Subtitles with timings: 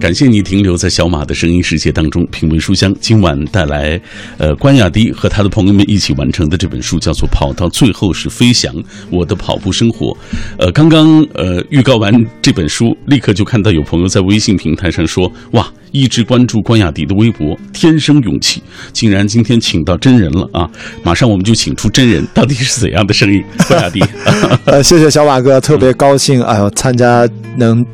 [0.00, 2.94] 感谢你停留在小马的声音世界当中，品味书香。
[3.00, 4.00] 今晚带来，
[4.38, 8.74] 呃，关雅迪和他的朋友们一起完成的这本书叫做《跑到最后是飞翔：
[9.10, 10.06] 我的跑步生活》。
[10.58, 18.62] 呃，刚刚呃预告完这本书，立刻就看到有朋友在微信平台上说：“哇，一直关注关雅迪的微博，天生勇气，
[18.92, 20.68] 竟然今天请到真人了啊！”
[21.02, 23.42] 马上我们就请出真人，到底是怎样的声音？
[23.68, 24.04] 关雅迪，
[24.66, 27.84] 呃，谢谢小马哥，特别高兴，哎呦，参加能。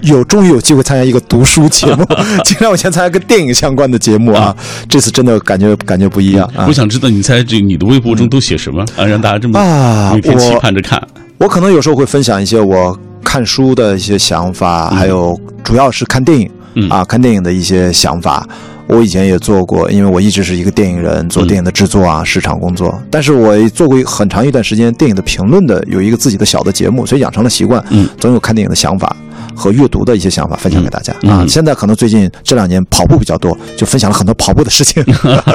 [0.00, 2.06] 有终于有机会参加一个读书节目，
[2.46, 4.56] 经常我先参加个电影相关的节目啊，
[4.88, 6.50] 这次真的感觉感觉不一样。
[6.66, 10.98] 我想知道你在这你的微博中都写什么啊，让大家这么啊每天期盼着看。
[11.36, 16.50] 我可能有时候会分享一些我看书的一些想法，还有主要是看电影
[16.90, 18.46] 啊，看电影的一些想法。
[18.88, 22.96] 我以前也做过，因为我一直是一个电影人，做电影的制作啊，市场工作。
[23.10, 29.16] 但是我做过很长一段时间电影的评论的，有一个自己的小的节目，所以养成了习惯，嗯，总有看电影的想法。
[29.56, 31.44] 和阅读的一些想法分享给大家啊！
[31.48, 35.02] 现在可能最近这两年跑步比较多，就分享了很多跑步的事情。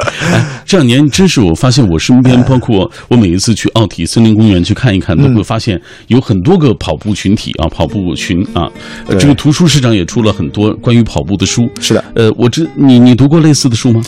[0.66, 8.68] 这两年真是我发现，我身边包括我每一次去奥体森林公园去看一看，都会发现有很多个跑步群体啊，跑步群啊。
[9.18, 11.70] 这个图书市场也出了很多关于跑步的书。
[11.80, 14.02] 是的，呃，我知你你读过类似的书吗？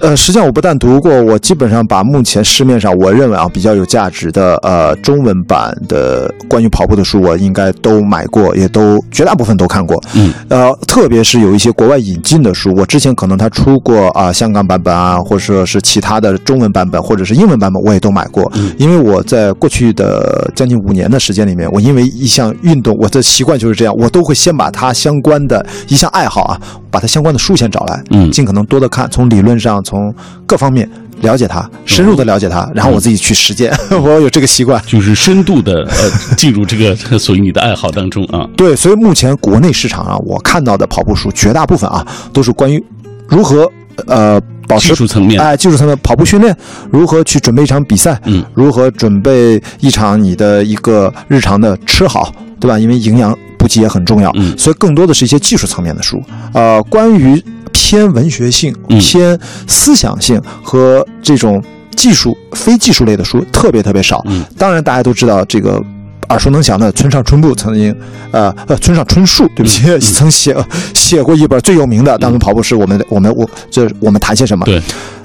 [0.00, 10.02] 呃，实际上我不但读过，我基本上把目前市面上我认为啊比较有价值的呃中文版的关于跑步的书，我应该都买过，也都绝大部分都看过。
[10.14, 18.50] 嗯，呃，特别是有一些国外引进的书，我之前可能他出过啊香港版本啊，或者说是其他的中文版本或者是英文版本，我也都买过。
[18.54, 29.73] 嗯，因为我在过去的将近五年的时间里面，我因为一项运动，我的习惯就是这样，我都会先把它相关的一项爱好啊，把它相关的书先找来，嗯，尽可能多的看，从理论上。
[29.82, 30.14] 从
[30.46, 30.88] 各方面
[31.20, 33.72] 了解它，深入的了解它，然后我自己去实践。
[34.02, 38.46] 我有这个习惯，就是深度的呃 进入这个 属于你的爱好当中啊。
[38.56, 42.84] 对，所以目前国内市场啊，我看到的跑步书绝大部分啊都是关于
[43.28, 43.70] 如何
[44.06, 46.54] 呃保持技术层面哎技术层面跑步训练，
[46.90, 52.78] 如何去准备一场比赛，嗯，如何准备一场你的一个日常的吃好，对吧？
[52.78, 56.22] 因为营养补给也很重要，嗯，所以更多的是一些技术层面的书。
[56.52, 57.42] 呃，关于。
[57.74, 61.62] 偏文学性、偏思想性和这种
[61.94, 64.22] 技术非技术类的书特别特别少。
[64.26, 65.82] 嗯，当然大家都知道这个
[66.30, 67.94] 耳熟能详的村上春树曾经，
[68.30, 70.56] 呃呃，村上春树，对不起，曾写
[70.94, 74.64] 写过一本最有名的《当中跑步是我们我们我这我们谈些什么》。
[74.66, 74.80] 对，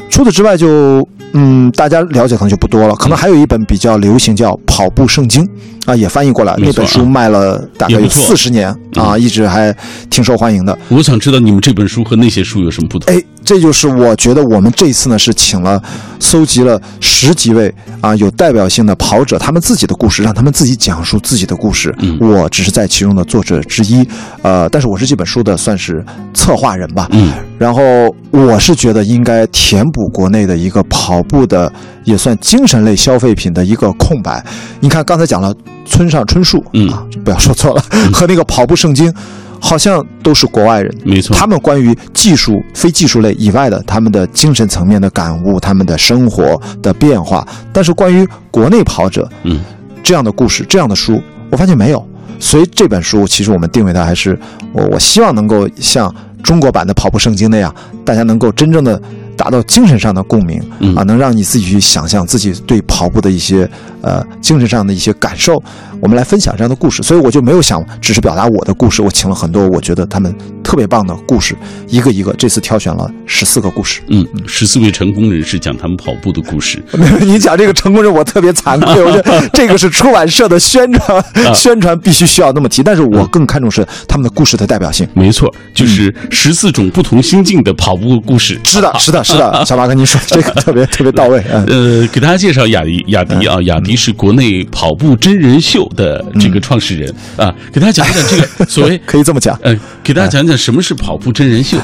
[0.10, 1.08] 除此之外就。
[1.34, 5.46] 嗯，大家了解可能就不多了，可能还有一本比较流行，叫《跑步圣经》，
[5.86, 9.72] 啊，也翻译过来，那本书卖了大概有四十年啊，一直还
[10.10, 10.76] 挺受欢迎的。
[10.88, 13.14] 我想知道你们这本书和那些书有什么不同？
[13.14, 15.82] 哎，这就是我觉得我们这次呢是请了、
[16.20, 21.92] 搜集了十几位啊有代表性的跑者，他们自己的故事，让他们自己讲述自己的故事。
[21.98, 24.08] 嗯，我只是在其中的作者之一，
[24.44, 27.08] 呃，但是我是这本书的算是策划人吧。
[27.12, 27.82] 嗯，然后
[28.30, 31.00] 我是觉得应该填补国内的一个跑。
[31.10, 31.74] 跑步的
[32.04, 34.46] 也算精神类消费品的一个空白。
[34.80, 35.52] 你看刚才讲了
[35.84, 37.82] 村上春树，嗯啊，不要说错了，
[38.14, 39.12] 和那个跑步圣经，
[39.60, 41.36] 好像都是国外人，没错。
[41.36, 47.48] 他们关于技术、非技术类以外的，他们的精神层面的感悟，他们的生活的变化。
[47.74, 49.60] 但是关于国内跑者，嗯，
[50.02, 52.08] 这样的故事、这样的书，我发现没有。
[52.40, 54.40] 所以这本书其实我们定位的还是
[54.72, 57.74] 我，我希望能够像中国版的跑步圣经那样，
[58.06, 59.02] 大家能够真正的。
[59.40, 60.62] 达到精神上的共鸣
[60.98, 63.68] 啊，能让你自己去想象自己对跑步的一些
[64.02, 65.64] 呃精神上的一些感受。
[66.02, 70.34] 我们来分享这样的故事，所以我就没有想只是表达我的故事，我请了很多我觉得他们
[70.64, 71.56] 特别棒的故事，
[71.88, 74.02] 一个一个，这次挑选了十四个故事。
[74.08, 76.82] 嗯，十四位成功人士讲他们跑步的故事。
[77.20, 81.24] 你讲这个成功人，我特别惭愧， 我觉得这个是出版社的宣传，
[81.54, 82.82] 宣传必须需要那么提。
[82.82, 85.06] 但是我更看重是他们的故事的代表性。
[85.14, 88.58] 没错，就是十四种不同心境的跑步故事。
[88.64, 91.44] 是的，是的，是的， 小马跟，您说这个特别特别到位。
[91.52, 95.88] 呃，给大家介绍雅迪，雅迪啊，雅迪是国内跑步真人秀。
[95.96, 101.78] 的这个创始人啊，给大家讲讲这个 所谓可以这么讲，嗯，给大家讲讲什么是跑步真人秀。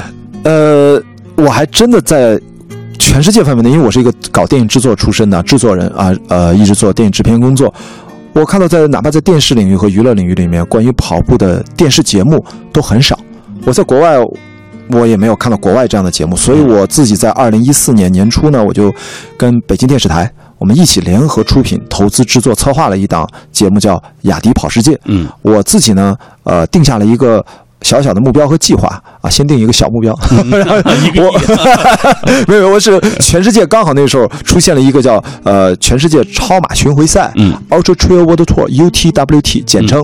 [0.43, 1.01] 呃，
[1.35, 2.39] 我还真的在
[2.97, 7.73] 全世界范围内，因为我是一个搞电影制作出身的制作人啊，呃，一直做电影制片工作。
[8.31, 13.19] 我看到在哪怕在电视领域和娱乐领域里面，关于跑步的电视节目都很少。
[13.65, 14.17] 我在国外，
[14.89, 18.93] 我也没有看到国外这样的节目，所以我自己在二零一四年年初呢，我就
[19.37, 20.31] 跟北京电视台。
[20.57, 24.93] 我们一起联合出品、投资制作、策划了一档节目，叫《雅迪跑世界》。
[25.03, 27.45] 嗯，我自己呢，呃，定下了一个
[27.81, 30.13] 小小的目标和计划啊，先定一个小目标。
[31.17, 31.41] 我
[32.47, 40.03] 没有，我是全世界刚好那个时候出现了一个叫呃全世界超马巡回赛，嗯，Ultra Trail World Tour UTWT 简称。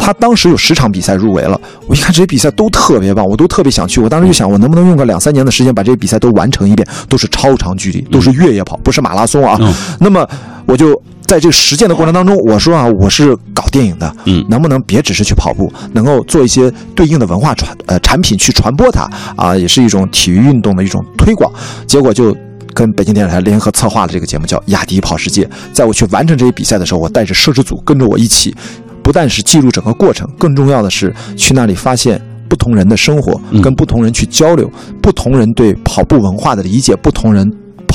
[0.00, 4.00] 他当时有十场比赛入围了，我一看这些比赛都特别棒，我都特别想去。
[4.00, 6.86] 我当时就想，我能不能用个两三年的时间把这些比赛都完成一遍？
[7.08, 9.58] 都是超长距离，都是越野跑，不是马拉松啊。
[9.98, 10.24] 那么
[10.66, 10.94] 我就
[11.28, 21.52] 在这个实践的过程当中，我说啊，我是搞电影的，嗯，能不能别只是去跑步，能够做一些对应的文化传呃产品去传播它啊，也是一种体育运动的一种推广。
[21.86, 22.34] 结果就
[22.72, 25.44] 跟北京电视台联合策划了这个节目，叫《雅迪跑世界》。
[25.70, 28.56] 在我去完成这些比赛的时候，我带着摄制组跟着我一起。
[29.02, 34.70] 不但是记录整个过程，更重要的是去那里发现不同人的生活，跟不同人去交流，
[35.02, 37.46] 不同人对跑步文化的理解，不同人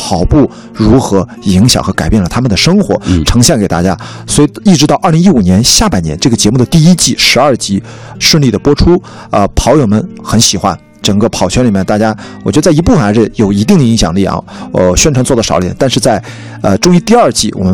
[0.03, 3.97] 跑步如何影响和改变了他们的生活，呈现给大家。
[4.27, 7.81] 所以一直到二零一五年下半年，这个节目的第一季十二集
[8.19, 10.77] 顺利的播出，啊，跑友们很喜欢。
[11.01, 12.13] 整个跑圈里面，大家
[12.43, 14.43] 我觉得在一部分还是有一定的影响力啊。
[14.73, 16.21] 呃，宣传做的少一点，但是在
[16.61, 17.73] 呃，终于第二季我们。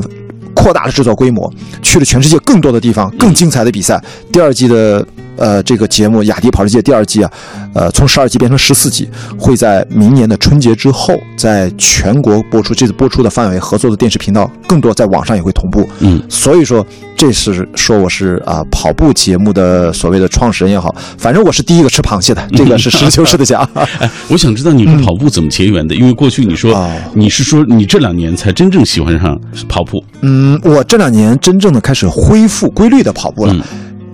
[0.56, 1.50] 扩大了制作规模，
[1.82, 4.02] 去了全世界更多的地方，更精彩的比赛。
[4.30, 5.06] 第二季的
[5.40, 7.32] 呃这个节目《雅迪跑世界》第二季啊，
[7.74, 12.74] 呃从十二集变成十四集，会在明年的春节之后在全国播出。
[12.74, 15.88] 这次播出的范围合作的电视频道更多，在网上也会同步。
[16.00, 23.68] 嗯，所以说这是说我是啊跑步节目的所谓的创始人也好，反正我是第一个吃螃蟹的， 这个是实事求是的讲。
[23.74, 25.96] 哎，我想知道你和跑步怎么结缘的？
[25.96, 30.04] 因为过去你说你是说你这两年才真正喜欢上跑步。
[30.22, 30.40] 嗯。
[30.40, 33.56] 嗯，我这两年真正的开始恢复规律的跑步了。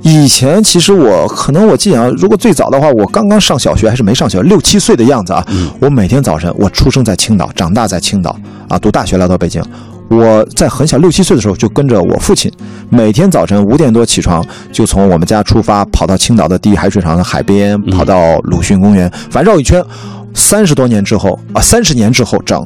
[0.08, 5.44] 以前其实我可能我记得，如果最早的话，我刚刚上小学还是没上学，六七岁的样子啊。
[5.80, 8.38] 我每天早晨，我出生在青岛，长大在青岛
[8.70, 9.60] 啊，读大学来到北京。
[10.08, 12.52] 我在很小六七岁的时候就跟着我父亲，
[12.92, 19.84] 每天早晨五点多起床，就从我们家出发，跑到青岛的第一海水厂的海边，跑到鲁迅公园，反正绕一圈。
[20.36, 22.64] 三十多年之后啊，三十年之后整。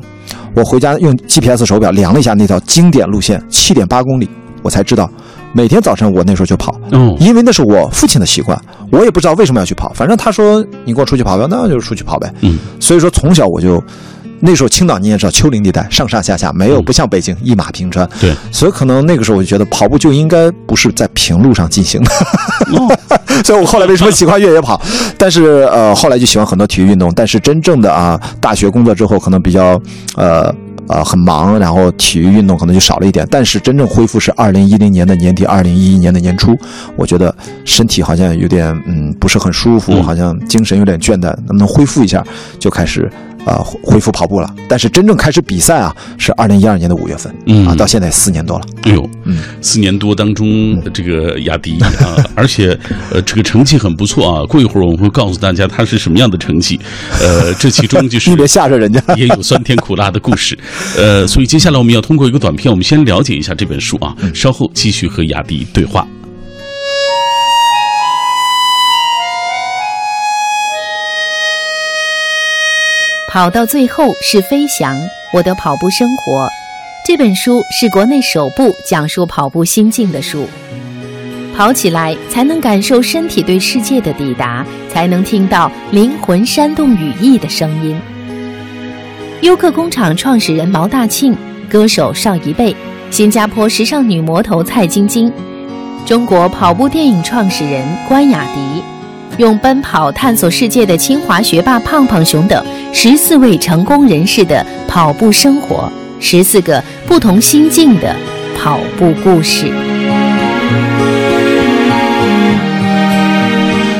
[0.54, 4.30] 我回家用 GPS 手表量了一下那条经典路线，七点八公里，
[4.62, 5.10] 我才知道，
[5.54, 8.60] 每天早晨我那时候就跑，嗯，因为那是我父亲的习惯，
[8.92, 13.84] 我也不知道为什么要去跑，反正他说你给我出去跑吧，那就出去跑呗，嗯，所以说从小我就。
[14.42, 22.12] 那时候青岛你也知道，丘陵地带上上下下没有不像北京一马平川，对，所以可能那个时候我就觉得跑步就应该不是在平路上进行的，
[23.44, 24.82] 所以我后来为什么喜欢越野跑？
[25.18, 29.78] 但是呃后来就喜欢很多体育运动，但是真正的啊大学工作之后可能比较
[30.16, 30.56] 呃。
[30.90, 33.26] 呃，很忙，然后体育运动可能就少了一点。
[33.30, 36.58] 但是真正恢复是二零一零年的年底，二零一一年的年初。
[36.96, 37.34] 我觉得
[37.64, 42.26] 身体好像有点嗯不是很舒服，好像精神有点倦怠，能不能恢复一下？
[42.58, 43.08] 就开始
[43.50, 44.54] 啊恢复跑步了。
[44.68, 48.66] 但是真正开始比赛啊，是二零一二年的五月份，嗯啊，到现在四年多了。
[48.84, 52.78] 哎呦，嗯，四年多当中，这个雅迪啊，而且
[53.12, 54.46] 呃这个成绩很不错啊。
[54.46, 56.80] 过一会儿我们会告诉大家他是什么样的成绩。
[57.22, 60.58] 呃，这其中就是 你别吓着人家，也有酸甜苦辣的故事。
[60.98, 66.08] 呃，所以接下来我们要通过一个短片，我们先了解一下这本书啊，稍后继续和雅迪对话。
[73.32, 75.00] 跑到最后是飞翔，
[75.32, 76.50] 我的跑步生活。
[77.06, 80.48] 这本书是国内首部讲述跑步心境的书。
[81.56, 88.02] 跑起来才能感受身体对世界的抵达，才能听到灵魂煽动羽翼的声音。
[89.42, 91.38] 优客工厂创始人毛大庆，
[91.70, 92.76] 歌手邵一贝，
[93.12, 95.32] 新加坡时尚女魔头蔡晶晶，
[96.04, 98.84] 中国跑步电影创始人关雅迪，
[99.38, 108.16] 用奔跑探索世界的清华学霸胖胖熊等十四位成功人士的跑步生活，十四个不同心境的
[108.58, 109.72] 跑步故事。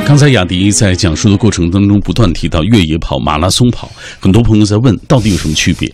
[0.06, 5.90] 刚才雅迪在讲述的过程当中，不断提到越野跑、马拉松跑，很多朋友在问，到底有什么区别？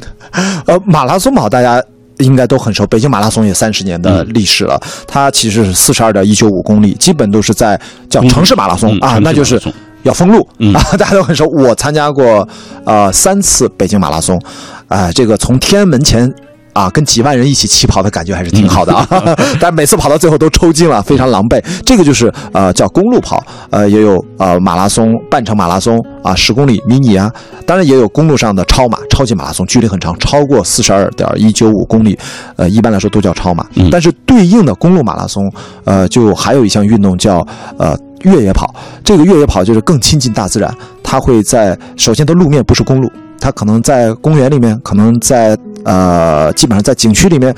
[0.66, 1.84] 呃，马拉松跑大家
[2.20, 9.62] 应该都很熟，北京马拉松也三十年的历史了，它其实是四十二点一九五公里，基本都是在叫城市马拉松啊，那就是
[10.06, 10.40] 要封路
[10.74, 11.46] 啊， 大家都很熟。
[11.48, 12.48] 我参加过
[12.86, 14.40] 呃三次北京马拉松，
[14.88, 16.34] 啊，这个从天安门前。
[16.76, 19.08] 啊，跟几万人一起起跑的感觉还是挺好的啊，
[19.62, 21.64] 但每次跑到最后都抽筋了，非常狼狈。
[21.86, 27.32] 这个就是呃叫公路跑，呃也有呃马拉松、半程马拉松啊，十公里迷你啊，
[27.66, 32.20] 当然也有公路上的超马、超级马拉松，距离很长，超过四十二点一九五公里，
[32.58, 33.66] 呃一般来说都叫超马。
[33.90, 35.50] 但是对应的公路马拉松，
[35.86, 37.38] 呃就还有一项运动叫
[37.78, 43.12] 呃越野跑，这个越野跑就是更亲近大自然，它会在首先它路面不是公路。
[43.40, 47.54] 它可能在公园里面，可能在呃，基本上在景区里面，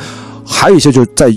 [0.46, 1.32] 还有一些就是在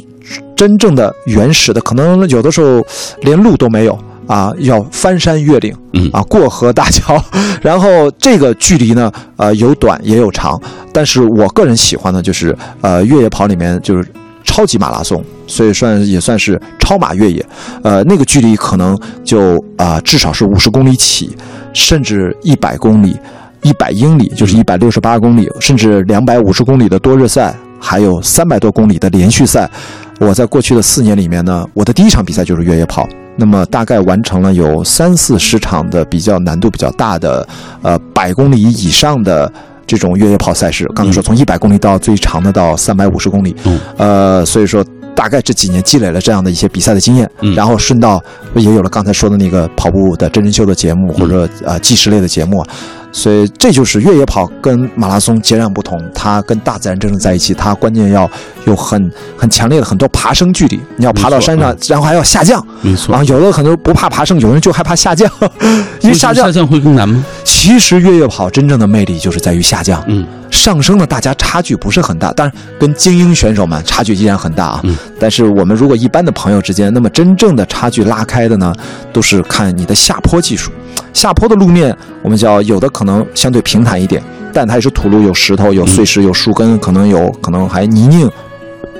[0.56, 2.84] 真正的原始的，可能有的时候
[3.20, 3.96] 连路都没有
[4.26, 7.22] 啊，要翻山越岭，嗯啊，过河大桥，
[7.60, 10.60] 然后这个距离呢，呃，有短也有长，
[10.92, 14.08] 但是我个人喜欢的就是呃越野跑里面就是
[14.50, 17.46] 超级马拉松，所以算也算是超马越野，
[17.84, 21.30] 呃，那个距离可能就啊、至少是五十公里起，
[21.72, 23.16] 甚至一百公里、
[23.62, 29.70] 一百英里，就是一百六十八公里，甚至两百五十公里的多日赛，还有三百多公里的连续赛。
[30.18, 33.08] 我在过去的四年里面呢，我的第一场比赛就是越野跑。
[33.36, 37.46] 那么大概完成了有三四十场的比较难度比较大的，
[37.80, 39.50] 呃，百公里以上的
[39.96, 40.86] 这种越野跑赛事。
[40.94, 48.22] 刚才说从一百公里到最长的到三百五十公里，嗯呃，所以说大概这几年积累了这样的一些比赛的经验，嗯然后顺道
[48.54, 52.66] 也有了刚才说的那个跑步的真人秀的节目或者呃纪实类的节目啊，
[53.12, 58.30] 所以这就是越野跑跟马拉松截然不同，它跟大自然真正在一起，它关键要
[58.64, 63.22] 有很很强烈的很多爬升距离，你要爬到山上没，然后还要下降没错啊，。
[63.24, 65.30] 有的很多不怕爬升，有人就害怕下降，
[66.00, 67.22] 因为下降下降会更难吗？
[67.62, 74.80] 其实越野跑真正的魅力就是在于下降，嗯，上升呢，大家差距不是很大，但是跟精英选手们差距依然很大啊。
[74.82, 78.74] 嗯但是我们如果一般的朋友之间，那么真正的差距拉开的呢，
[79.12, 80.72] 都是看你的下坡技术。
[81.12, 84.22] 下坡的路面，我们叫有的可能相对平坦一点，
[84.54, 88.30] 但它也是土路，有石头，有碎石，有树根，可能有可能还泥泞。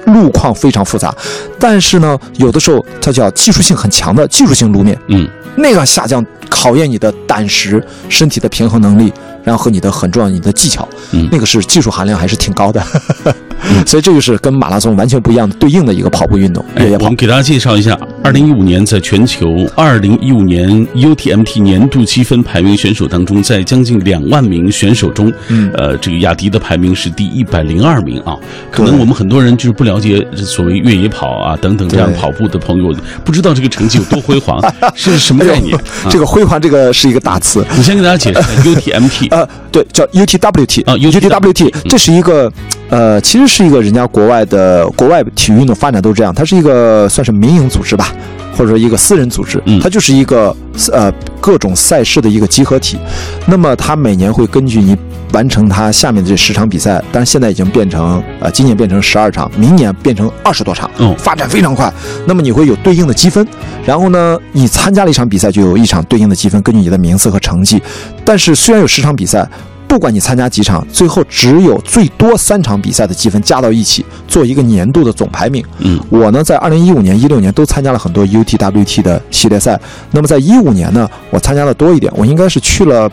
[0.07, 1.15] 路况非常复杂，
[1.59, 9.13] 但是呢，有的时候它叫技术性很强的技术性路面，嗯，那个下降考验你的胆识、身体的平衡能力，
[9.45, 11.29] 然后和你的很重要你的技巧，嗯。
[11.31, 12.83] 那个是技术含量还是挺高的，
[13.87, 17.05] 所以这就是跟马拉松完全不一样的对应的一个跑步运动，越野跑。
[17.05, 17.17] 哎我们。
[17.17, 28.37] 给大家介绍一下，二零一五年在全球二零一五年 UTMT 年度积分排名选手当中，在将近两万名选手中，嗯呃，这个雅迪的排名是第一百零二名啊。
[28.71, 34.61] 可能我们很多人就是不了解所谓越野跑啊等等这样跑步的朋友，不知道这个成绩有多辉煌，
[34.95, 35.75] 是什么概念？
[35.77, 37.65] 啊 这个辉煌，这个是一个大词。
[37.77, 39.29] 你先给大家解释一下 UTMT。
[39.35, 42.53] 呃，对，叫 UTWT 啊 UTWT 这是一个，
[42.91, 48.13] 呃，其实是一个人家国外的国外体育运动发展都这样，它是一个算是民营组织吧，
[48.53, 50.55] 或者说一个私人组织嗯，它就是一个
[50.93, 52.99] 呃各种赛事的一个集合体。
[53.47, 54.97] 那么它每年会根据你
[55.33, 61.93] 完成它下面的这十场比赛，但是现在已经变成呃今年变成十二场，明年变成二十多场，哦发展非常快。
[62.27, 63.47] 那么你会有对应的积分，
[63.87, 67.81] 然后呢，你参加了一场比赛就有一场对应的积分，根据你的名次和成绩。
[68.25, 69.49] 但是虽然有十场比赛，
[69.91, 75.65] 不管你参加几场，最后只有最多三场比赛的积分加到一起，做一个年度的总排名。
[75.81, 79.79] 嗯我呢，在二零一五年、一六年都参加了很多 UTWT 的系列赛。
[80.13, 83.11] 那么在一五年呢，我参加的多一点，我应该是去了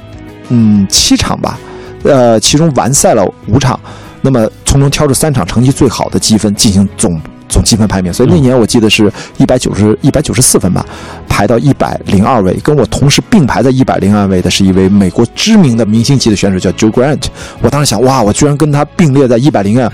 [0.49, 1.57] 嗯七场吧，
[2.03, 3.79] 呃，其中完赛了五场，
[4.21, 8.11] 那么从中挑出三场成绩最好的积分进行总总积分排名。
[8.11, 10.85] 所以那年我记得是一百九十一百九十四分吧，
[11.27, 12.53] 排到一百零二位。
[12.63, 17.23] 跟我同时并排在一百零二位的是一位美国知名的明星级的选手，叫 Joe Grant。
[17.61, 19.91] 我当时想，哇，我居然跟他并列在一百零二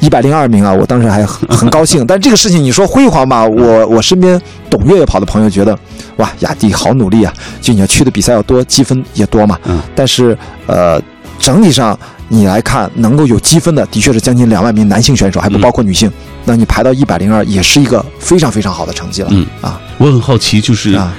[0.00, 0.72] 一百零二名啊！
[0.72, 2.04] 我当时还很很高兴。
[2.06, 5.78] 但这个事情你说辉煌吧，我我身边懂越野跑的朋友觉得，
[6.16, 7.32] 哇，雅迪好努力啊！
[7.60, 9.58] 就你要去的比赛要多，积分也多嘛。
[9.64, 9.80] 嗯。
[9.94, 11.00] 但是呃，
[11.42, 16.10] 整体上你来看，能够有积分的，的确是将近两万名男性选手，还不嗯包括女性。
[16.44, 19.28] 那你排到一百零二，也是一个非常非常好的成绩了。
[19.32, 21.12] 嗯啊我很好奇，就是啊。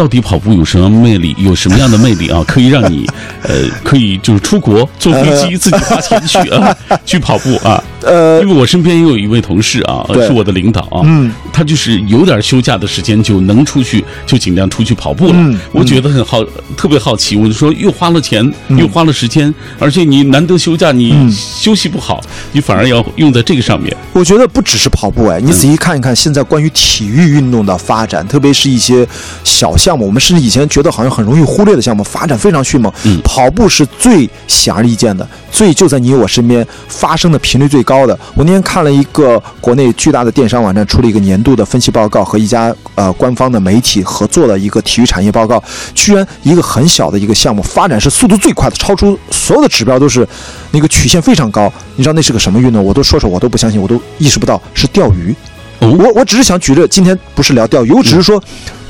[0.00, 1.36] 到底跑步有什么魅力？
[1.36, 2.42] 有什么样的魅力啊？
[2.48, 3.06] 可以让你，
[3.42, 3.54] 呃，
[3.84, 7.84] 可以就是出国坐飞机自己花钱去啊， 去跑步啊。
[8.02, 15.34] 呃因为我身边也有一位同事啊，对是我的领导啊，嗯，他就是有点休假的时间就能出去，就尽量出去跑步了。
[15.36, 16.42] 嗯我觉得很好，
[16.78, 17.36] 特别好奇。
[17.36, 23.94] 我就说，又花了钱，嗯又花了时间，而且你难得休假，你嗯休息不好，你反而要用在这个上面。
[24.14, 29.06] 我觉得不只是跑步，哎，你仔细看一看，现在关于体育运动的发展，特别是一些
[29.44, 32.92] 小项目，我们甚至以前觉得好像很容易忽略的项目，发展非常迅猛。
[33.04, 38.18] 嗯跑步是最显而易见的，最就在你我身边发生的频率最高的。
[38.34, 45.62] 我那天看了一个国内巨大的电商网站出了一个年度的分析报告，和一家呃官方的媒体合作的一个体育产业报告，
[45.94, 50.26] 居然一个很小的一个项目发展是速度最快的，超出所有的指标都是
[50.72, 51.72] 那个曲线非常高。
[51.94, 52.84] 你知道那是个什么运动？
[52.84, 55.34] 我都说说我都不相信，我都意识不到是钓鱼。
[55.78, 58.42] 哦我我只是想举着，今天不是聊钓鱼，我只是说。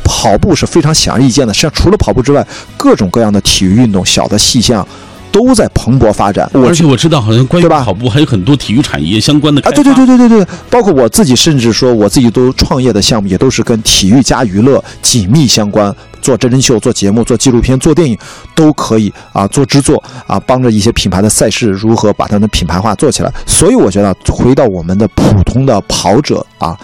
[0.04, 4.86] 跑步是非常显而易见的，实际上除了跑步之外，各种各样的体育运动、小的细项
[5.32, 6.50] 都在蓬勃发展。
[6.54, 15.94] 而且我知道，好像关于跑步还有很多体育产业相关的啊，对对对对对对，包括我自己，甚至说我自己都创业的项目，也都是跟体育加娱乐紧密相关。
[16.22, 18.16] 做真人秀、做节目、做纪录片、做电影
[18.54, 23.32] 都可以啊，做制作啊，帮着一些品牌的赛事如何把它的品牌化做起来。
[23.46, 26.78] 所以我觉得，回到我们的普通的跑者啊，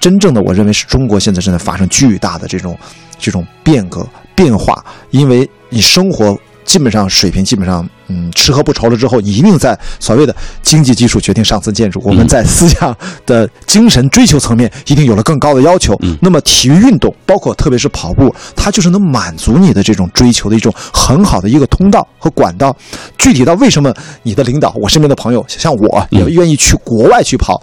[0.00, 2.76] 真正的我认为是中国现在正在发生巨大的这种
[3.18, 4.04] 这种变革
[4.34, 6.36] 变化，因为你生活。
[6.62, 12.00] 基本上水平基本上，嗯，吃喝不愁了之后，你一定在所谓的经济基础决定上层建筑。
[12.04, 15.98] 我们在思想的精神追求层面，一定有了更高的要求。
[16.20, 22.76] 那么体育运动，包括特别是跑步，它就是能满足你的这种追求的一种很好的一个通道和管道。
[23.18, 23.92] 具体到为什么
[24.22, 27.60] 你的领导，我身边的朋友，像我也愿意去国外去跑。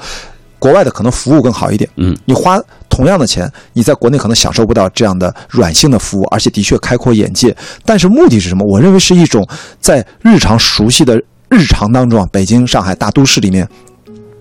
[0.59, 2.59] 国外的可能服务更好一点，嗯，你花
[2.89, 7.55] 同样的钱，你在国内可能享受不到这样的软性的服务，而且的确开阔眼界。
[7.85, 8.65] 但是目的是什么？
[8.67, 9.47] 我认为是一种
[9.79, 13.67] 在日常熟悉的日常当中啊，北京、上海大都市里面，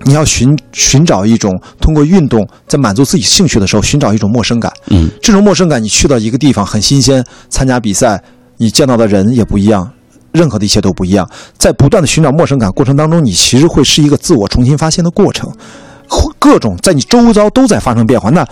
[0.05, 4.73] 你要寻寻找一种通过运动在满足自己兴趣的时候，寻找一种陌生感。
[4.89, 8.23] 嗯，这种陌生感，你去到一个地方很新鲜，参加比赛，
[8.57, 9.91] 你见到的人也不一样，
[10.33, 11.29] 任何的一切都不一样。
[11.59, 15.53] 在不断的寻找陌生感过程当中，你其实会是一个自我重新发现的过程。
[16.39, 18.47] 各种在你周遭都在发生变化，那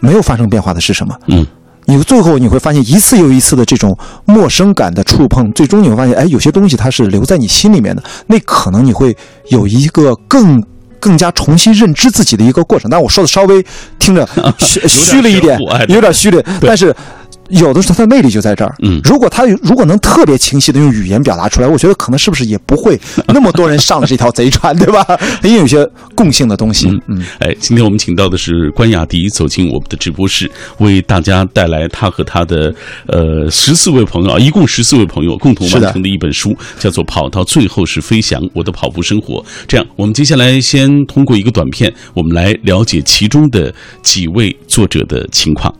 [0.00, 1.14] 没有发生变化的是什么？
[1.26, 1.46] 嗯，
[1.86, 9.16] 你最后你会发现一次又一次的这种陌生感的触碰，最终你会发现，哎，有些东西它是留在你心里面的，那可能你会
[9.48, 10.62] 有一个更
[11.00, 12.90] 更加重新认知自己的一个过程。
[12.90, 13.64] 但我说的稍微
[13.98, 14.28] 听着
[14.58, 16.94] 虚虚了一点，有点虚了，但是。
[17.48, 22.98] 有的时候它的魅力就在这儿，嗯，如果他如果能特别清晰的用语言表达出来，我觉得可能是不是也不会
[23.28, 25.04] 那么多人上了这条贼船，对吧？
[25.42, 32.74] 也有些共性的东西，嗯，哎，今天我们请到的是关雅迪走进我们的直播室，为大家带来他和他的
[33.06, 39.34] 呃十四位朋友啊，一共十四位朋友共同完成的一本书，叫做《跑到最后是飞翔：我的跑步生活》。
[39.66, 43.72] 这样，我们接下来先通过一个短片，我们来了解其中的
[44.02, 45.74] 几位作者的情况。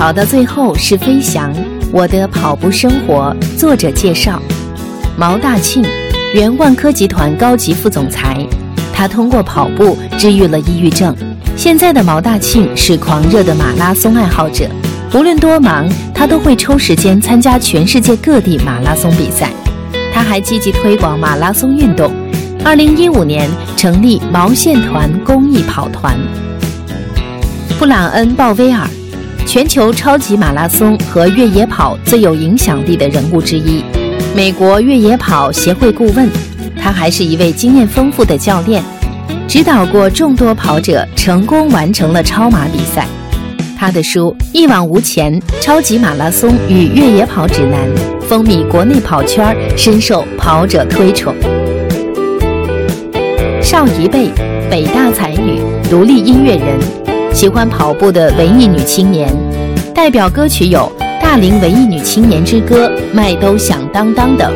[0.00, 1.54] 跑到最后是飞翔，
[1.92, 3.36] 我的跑步生活。
[3.58, 4.40] 作者介绍：
[5.14, 5.84] 毛大庆，
[6.32, 8.42] 原万科集团高级副总裁，
[8.94, 11.14] 他通过跑步治愈了抑郁症。
[11.54, 14.66] 现在的毛大庆是狂热的马拉松爱好者，
[15.12, 19.50] 无论多忙，他都会抽时间参加全世界各地马拉松比赛。
[20.14, 22.10] 他还积极推广马拉松运动，
[22.64, 26.18] 二零一五年成立毛线团公益跑团。
[27.78, 28.88] 布朗恩·鲍威尔。
[29.50, 33.82] 全球超级马拉松和越野跑最有影响力的人物之一，
[34.32, 36.30] 美国越野跑协会顾问，
[36.80, 38.80] 他还是一位经验丰富的教练，
[39.48, 43.08] 指导过众多跑者成功完成了超马比赛。
[43.76, 47.80] 他的书《一往无前：超级马拉松与越野跑指南》
[48.20, 51.34] 风靡国内跑圈，深受跑者推崇。
[53.60, 54.30] 邵一贝，
[54.70, 55.60] 北大才女，
[55.90, 56.99] 独立音乐人。
[57.40, 59.34] 喜欢跑步的文艺女青年，
[59.94, 60.80] 代表歌曲有
[61.22, 64.52] 《大龄文艺女青年之歌》《麦兜响当当》等。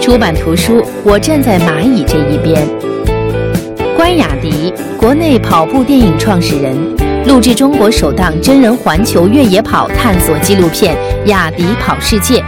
[0.00, 2.66] 出版图书《我站在蚂蚁这一边》。
[3.94, 6.74] 关雅迪，国内跑步电影创始人，
[7.26, 12.40] 录制中国首档真人环球越野跑探索纪录片《雅迪跑世界》。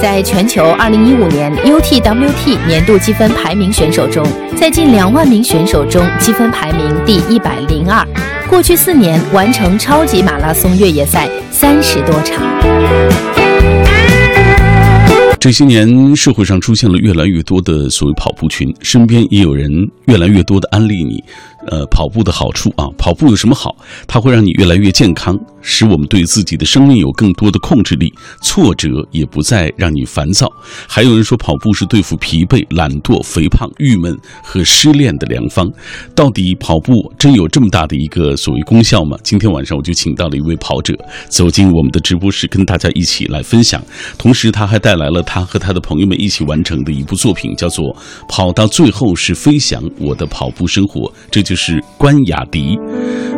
[0.00, 4.24] 在全球2015年 UTWT 年度积分排名选手中，
[4.56, 8.06] 在近两万名选手中积分排名第一百零二。
[8.48, 12.46] 过去四年完成超级马拉松越野赛三十多场。
[15.40, 19.70] 这些年，社会上出现了越来越多的所谓跑步群，身边也有人
[20.06, 21.22] 越来越多的安利你。
[21.66, 23.74] 呃，跑步的好处啊，跑步有什么好？
[24.06, 30.48] 它会让你越来越健康，使我们对自己的生命有更多的控制力，挫折也不再让你烦躁。
[30.86, 35.68] 还有人说，跑步是对付疲惫、懒惰、肥胖、郁闷和失恋的良方。
[36.14, 39.18] 到底跑步真有这么大的一个所谓功效吗？
[39.24, 40.94] 今天晚上我就请到了一位跑者
[41.28, 43.82] 走进我们的直播室，跟大家一起来分享。
[44.16, 47.86] 同时，他还带来了他和他的朋友们一起完成的一部作品，叫做
[48.28, 51.00] 《跑到最后是飞翔：我的跑步生活》。
[51.30, 51.82] 这就是。
[51.96, 52.78] 关雅迪，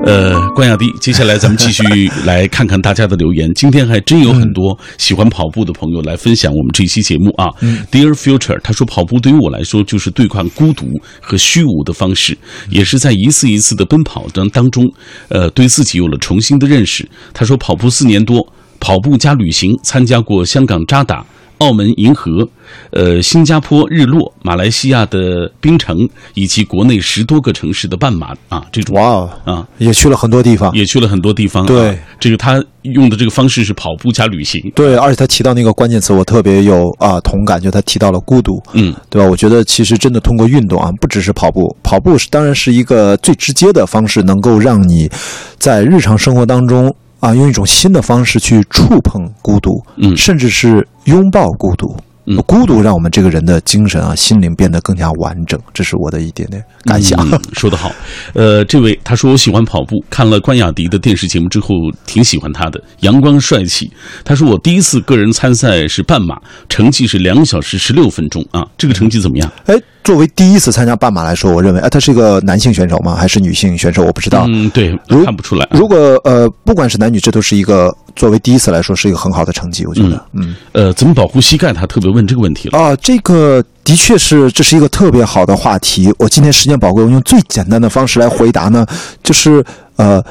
[0.04, 1.82] 呃，关雅迪，接下来咱们继续
[2.26, 3.50] 来看看大家的留言。
[3.54, 7.48] 今天还真有很多喜欢跑步的朋友来分享我们这期节目啊。
[7.90, 10.86] Dear Future，他说跑步对于我来说就是对抗孤独
[11.20, 12.36] 和虚无的方式，
[12.68, 14.84] 也是在一次一次的奔跑当当中，
[15.28, 17.08] 呃，对自己有了重新的认识。
[17.32, 18.46] 他说跑步四年多，
[18.78, 21.24] 跑步加旅行，参加过香港扎达。
[21.60, 22.48] 澳门银河，
[22.90, 31.66] 呃，新加坡日落，马来西亚的槟城，以及国内十多个城市的半马啊，这种哇啊，也去了很多地方，也去了很多地方。
[31.66, 34.72] 对，这个他用的这个方式是跑步加旅行。
[34.74, 39.28] 对，而且他提到那个关键词，我特别有啊同感，就他提到了孤独，嗯，对吧？
[39.28, 45.10] 我觉得其实真的通过运动啊，不只是跑步，跑步是当然是一个最直接的方式，能够让你
[45.58, 46.94] 在日常生活当中。
[47.20, 51.94] 啊，用一种新的方式去触碰孤独，嗯，甚至是拥抱孤独，
[52.26, 57.18] 嗯孤独让我们这个人的精神啊、心灵变得更加完整，这是我的一点点感想。
[57.30, 57.90] 嗯说得好，
[58.34, 61.74] 呃， 这位他说我喜欢跑步，看了关雅迪的电视节目之后，
[62.06, 63.90] 挺喜欢他的，阳光帅气。
[64.24, 69.50] 他说我第一次个人参赛是半马，成绩是两小时十六分钟啊，这个成绩怎么样？
[69.66, 73.14] 哎，作为第一次参加半马来说，我认为，哎，他是一个男性选手吗？
[73.14, 74.04] 还是女性选手？
[74.04, 74.46] 我不知道。
[74.48, 75.66] 嗯，对，看不出来。
[75.72, 80.24] 如果呃，不管是男女，这都是一个作为第一次来说是一个很好的成绩，我觉得。
[80.32, 81.72] 嗯呃，怎么保护膝盖？
[81.72, 82.78] 他特别问这个问题了。
[82.78, 86.12] 啊，这个的确是这是一个特别好的话题。
[86.18, 88.86] 我今天时间宝贵，我用最简单的方式来回答呢，
[89.22, 89.64] 就是
[89.96, 90.22] 呃，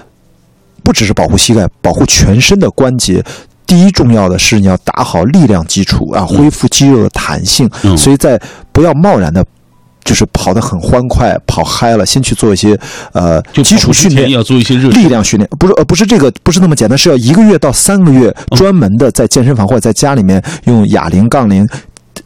[0.83, 3.23] 不只是保护膝盖，保护全身的关节。
[3.65, 7.69] 第一重要的是你要打好力量基础啊，恢复肌肉的弹性。
[7.83, 9.45] 嗯所以在不要贸然的，
[10.09, 12.75] 就是跑得很欢快，跑嗨了，先去做一些
[13.13, 14.31] 呃就基础训练。
[14.31, 21.69] 要做一些热力量训练不是呃不是这个不是那么简单，是要一个月到三个月专门的在健身房或者在家里面用哑铃、杠铃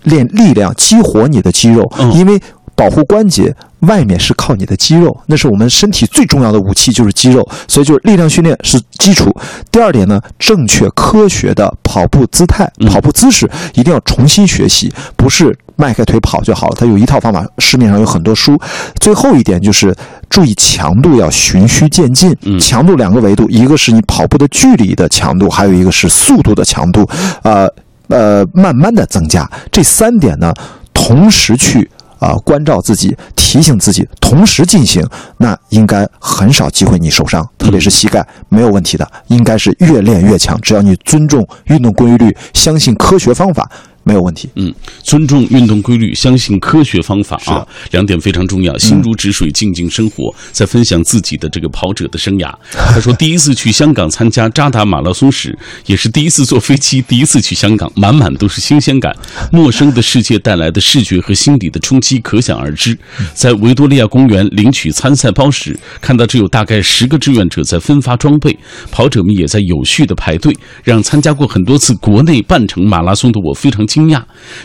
[0.03, 2.41] 练力量，激活你的肌肉嗯，因为
[2.73, 3.53] 保护关节。
[3.83, 7.45] 外面是靠你的肌肉，那是我们身体最重要的武器，就是肌肉。
[7.67, 9.29] 所以就是力量训练是基础。
[9.69, 16.75] 第二点呢，正确科学的跑步姿态、嗯跑步姿势一定要重新学习，不是迈开腿跑就好了。
[16.77, 18.59] 它有一套方法，市面上有很多书。
[18.99, 19.95] 最后一点就是
[20.29, 22.36] 注意强度要循序渐进。
[22.43, 27.07] 嗯强度两个维度，一个是你跑步的距离的强度，还有一个是速度的强度。
[27.43, 27.67] 呃
[28.07, 29.49] 呃，慢慢的增加。
[29.71, 30.53] 这三点呢，
[30.93, 31.89] 同时去。
[32.19, 35.05] 啊、关照自己，提醒自己，同时进行，
[35.39, 40.57] 那应该很少机会你受伤，特别是膝盖没有问题的，应该是越练越强。
[40.62, 43.69] 只要你尊重运动规律，相信科学方法，
[44.03, 44.49] 没有问题。
[44.55, 48.77] 嗯，尊重运动规律，相信科学方法啊，两点非常重要。
[48.77, 52.53] 心如止水，静静生活，在分享自己的这个跑者的生涯。
[52.71, 59.15] 他说，第一次去香港参加扎达马拉松时，也是第一次坐飞机，第一次去香港，满满都是新鲜感。
[59.51, 62.97] 陌生的世界带来的视觉和心理的冲击可想而知。
[63.33, 68.57] 在维多利亚公园领取参赛包时，看到只有大概十个志愿者在分发装备，
[68.91, 74.19] 跑者们也在有序的排队，让参加过很多次国内半程马拉松的我非常惊讶。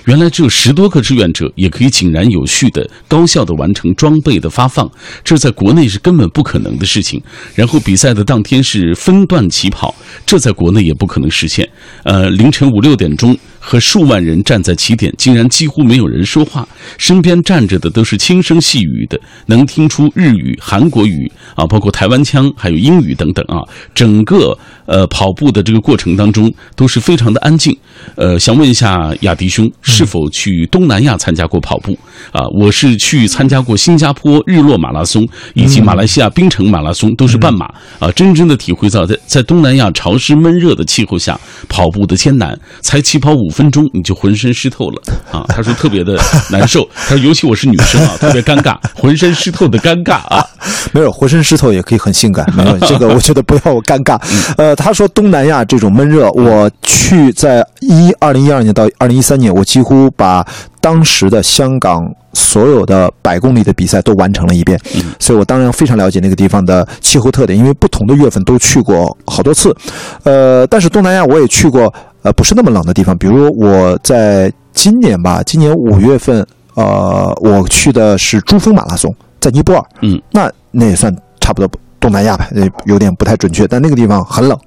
[0.07, 4.91] 原来只有十多个志愿者也可以井然有序的、高效的完成装备的发放，
[5.23, 7.23] 这在国内是根本不可能的事情。
[7.55, 11.69] 然后比赛的当天是分段起跑，这在国内也不可能实现。
[12.05, 13.37] 呃，凌晨五六点钟。
[13.68, 23.61] 和数万人站在起点，竟然几乎没有人说话，身边站着的都是轻声细语的，能听出日语、韩国语啊，包括台湾腔，还有英语等等啊。
[23.94, 27.76] 整个呃跑步的这个过程当中都是非常的安静。
[28.14, 31.92] 呃，想问一下亚迪兄，是否去东南亚参加过跑步
[32.33, 32.40] 啊？
[32.59, 37.66] 我是去参加过新加坡日落马拉松以及马来西亚槟城马拉松，都是半马
[37.98, 45.44] 啊，真正的体会到在在东南亚潮湿闷热的气候下跑步的艰难，才起跑五分钟你就浑身湿透了啊！
[45.49, 46.16] 他说特别的
[46.53, 50.47] 难受， 他说尤其我是女生啊，特别尴尬，浑身湿透的尴尬啊。
[50.92, 54.16] 没有浑身湿透也可以很性感， 没有这个，我觉得不要我尴尬。
[54.57, 60.47] 呃，他说东南亚这种闷热，我去在一二零一二年到二零一三年，我几乎把
[60.81, 64.79] 当时的香港所有的百公里的比赛都完成了一遍，
[65.18, 69.75] 所以我当然非常了解那个地方的气候特点，因为不同的月份都去过好多次。
[70.23, 79.85] 呃，但是东南亚我也去过，呃，不是那么冷的地方，比如我在今年吧，今年五月份，呃，我去的是珠峰马拉松，在尼泊尔。
[80.02, 84.59] 嗯，那那也算差不多东南亚吧，那有点不太准确，但那个地方很冷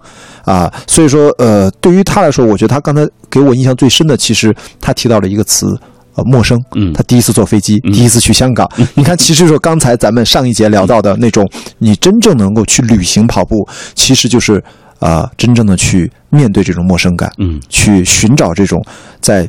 [0.43, 5.67] 啊，所以说呃，对于他来说，我觉得他刚才给我印象最深的，其实他提到了一个词。
[6.13, 6.61] 呃，陌生。
[6.75, 8.69] 嗯他第一次坐飞机，嗯第一次去香港。
[8.95, 14.61] 你看，其实说刚才咱们上一节聊到的那种，你真正能够去旅行跑步，其实就是
[15.01, 17.59] 呃，真正的去面对这种陌生感，嗯。
[17.69, 18.81] 去寻找这种
[19.19, 19.47] 在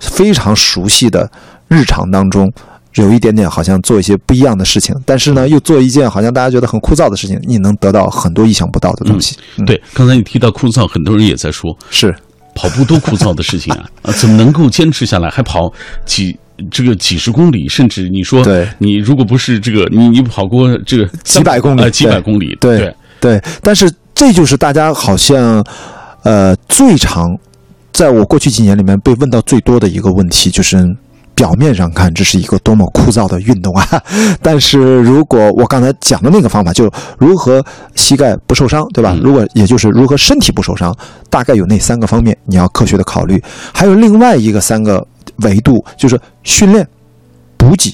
[0.00, 1.30] 非常熟悉的
[1.68, 2.50] 日常当中，
[2.94, 9.36] 有一点点好像做一些不一样的事情，但是呢，又做一件好像大家觉得很枯燥的事情，你能得到很多意想不到的东西。
[9.58, 12.14] 嗯，对，刚才你提到枯燥，很多人也在说，是。
[12.54, 13.88] 跑步多枯燥的事情啊！
[14.04, 15.72] 啊，怎么能够坚持下来，还跑
[16.04, 16.38] 几
[16.70, 18.68] 这个几十公里，甚至你说，对。
[18.76, 23.90] 你如果不是这个，你你跑过这个几百公里呃，几百公里，对对，对，但是
[24.24, 25.64] 这就是大家好像，
[26.22, 27.36] 呃，最常
[27.92, 30.96] 在我过去几年里面被问到最多的一个问题，就是
[31.34, 34.00] 表面上看这是一个多么枯燥的运动啊，
[34.40, 37.60] 但是如果我刚才讲的那个方法，就如何
[37.96, 39.10] 膝盖不受伤，对吧？
[39.12, 40.96] 嗯如果也就是如何身体不受伤，
[41.28, 43.42] 大概有那三个方面你要科学的考虑，
[43.74, 45.04] 还有另外一个三个
[45.38, 46.86] 维度，就是训练、
[47.56, 47.92] 补给、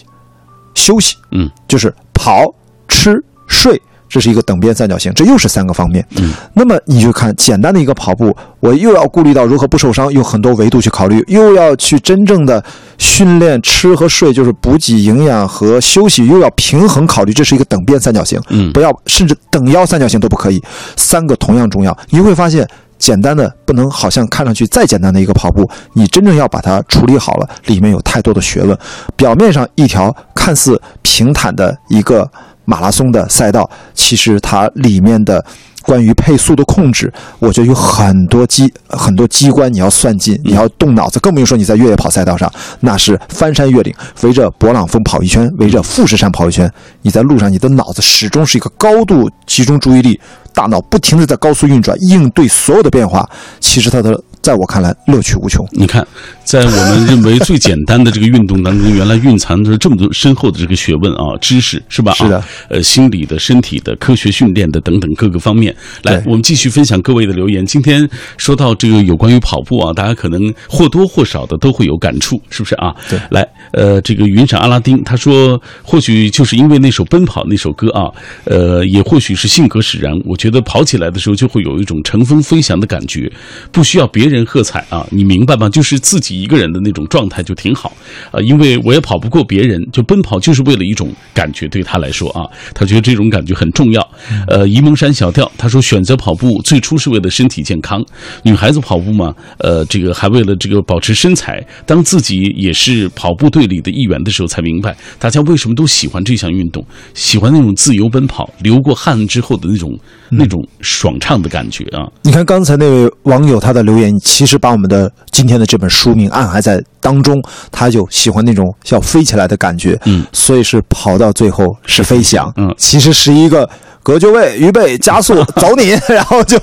[0.74, 1.16] 休息。
[1.30, 2.44] 嗯，就是跑、
[2.86, 6.04] 吃、睡这是一个等边三角形，这又是三个方面。
[6.16, 12.62] 嗯，那么你就看简单的一个跑步，我又要顾虑到如何不受伤，用很多维度去考虑，又要去真正的
[12.96, 18.40] 训练吃和睡，就是补给营养和休息，又要平衡考虑，这是一个等边三角形。
[18.48, 20.62] 嗯不要甚至等腰三角形都不可以，
[20.96, 21.96] 三个同样重要。
[22.10, 22.66] 你会发现。
[22.98, 28.76] 简单的不能，好像看上去再简单的一个跑步，你真正要把它处理好了，里面有太多的学问。
[29.14, 32.28] 表面上一条看似平坦的一个
[32.68, 35.42] 马拉松的赛道，其实它里面的
[35.82, 50.20] 关于配速的控制，我觉得有很多机很多机关你要算尽，你要动脑子，更不用说你在越野跑赛道上，那是翻山越岭，围着勃朗峰跑一圈，围着富士山跑一圈，你在路上，你的脑子始终是一个高度集中注意力。
[50.54, 53.24] 大脑不停地在高速运转，应对所有的变化。
[53.60, 55.64] 其实它的，在我看来，乐趣无穷。
[55.70, 56.04] 你看，
[56.48, 62.12] 在我们认为最简单的这个运动当中，原来蕴藏着这么多深厚的这个学问啊，知识是吧？
[62.14, 62.42] 是的。
[62.70, 65.76] 呃，心理的、身体的、科学训练的等等各个方面。
[66.04, 67.66] 来，我们继续分享各位的留言。
[67.66, 68.08] 今天
[68.38, 72.94] 说到这个有关于跑步啊，大家可能或多或少的都会有感触，是不是啊？
[73.10, 73.20] 对。
[73.30, 78.08] 来，呃，这个云闪阿拉丁他说，或许就是因为那首《奔跑》那首歌啊，
[78.44, 80.48] 呃，也或许是性格使然，我觉得。
[80.48, 83.30] 觉得跑起来的时候就会有一种乘风飞翔的感觉，
[83.70, 85.68] 不需要别人喝彩啊，你明白吗？
[85.68, 87.92] 就是自己一个人的那种状态就挺好
[88.30, 88.42] 呃。
[88.42, 94.00] 因为我也跑不过别人，就奔跑就是为了一种感觉，对他来说啊，他觉得这种感觉很重要。
[94.46, 98.04] 呃，沂蒙山小调他说选择跑步最初是为了身体健康，
[98.42, 101.64] 女孩子跑步嘛，呃，这个还为了这个保持身材。
[101.84, 109.98] 当自己也是跑步队里的一员的时候，才明白大家为什么都喜欢这项运动，喜欢那种自由奔跑、流过汗之后的那种。
[110.30, 112.04] 那种爽畅的感觉啊！
[112.22, 117.42] 你看刚才那位网友他的留言，其实把我们的今天的这本书名暗还在当中。
[117.70, 123.68] 他就喜欢那种要飞起来的感觉，嗯，所以是跑到最后是飞翔，嗯，其实是一个
[124.02, 126.58] 隔就位，预备加速， 走你，然后就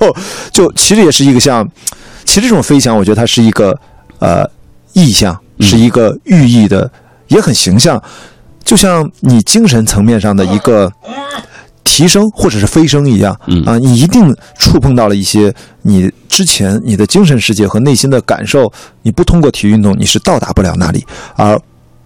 [0.52, 1.66] 就其实也是一个像，
[2.24, 3.76] 其实这种飞翔，我觉得它是一个
[4.18, 4.48] 呃
[4.92, 6.90] 意象，是一个寓意的，
[7.28, 8.02] 也很形象，
[8.64, 10.92] 就像你精神层面上的一个。
[11.86, 13.32] 提升或者是飞升一样，
[13.64, 18.70] 啊，你一定触碰到了一些你之前你的精神世界和内心的感受，
[19.02, 21.58] 你不通过体育运动你是到达不了那里，而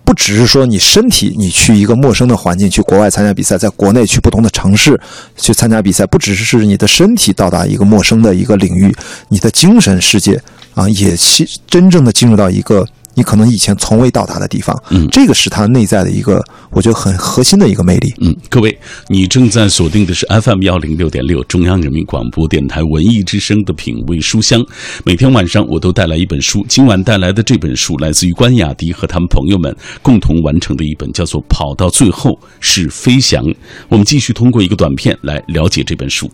[0.05, 5.01] 不只是说你身体你去一个陌生的环境，去国外参加比赛，在国内去不同的城市
[5.37, 8.95] 去参加比赛，不只是是你的身体到达一个陌生的一个领域，
[9.29, 10.41] 你的精神世界
[10.75, 12.87] 啊，也其真正的进入到一个。
[13.21, 18.15] 你可能以前从未到达的地方，嗯，这个是它内在的一个，我觉得很核心的一个魅力。
[18.23, 18.75] 嗯，各位，
[19.09, 24.65] 你正在锁定的是 FM 幺零六点六中央人民广播电台文艺之声的品味书香。
[25.05, 33.45] 每天晚上我都带来一本书，今晚带来的这本书来自于关雅迪和他们朋友们共同完成的一本，叫做《跑到最后是飞翔》。
[33.91, 36.31] 我们继续通过一个短片来了解这本书。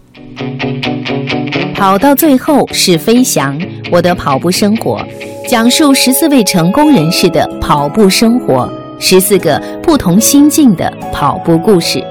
[1.77, 3.55] 跑到最后是飞翔，
[3.93, 4.99] 我的跑步生活。
[5.47, 8.67] 讲述十四位成功人士的跑步生活，
[8.99, 12.03] 十四个不同心境的跑步故事。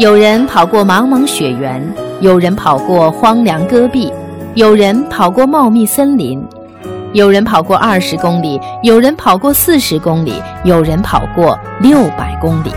[0.00, 1.80] 有人跑过茫茫雪原，
[2.20, 4.12] 有人跑过荒凉戈壁，
[4.54, 6.44] 有人跑过茂密森林，
[7.12, 12.72] 有人跑过二十公里，有人跑过四十公里，有人跑过六百公里。